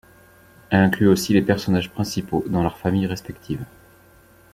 Elle 0.71 0.79
inclut 0.79 1.07
aussi 1.07 1.31
les 1.31 1.43
personnages 1.43 1.91
principaux 1.91 2.43
dans 2.47 2.63
leurs 2.63 2.79
familles 2.79 3.05
respectives. 3.05 3.63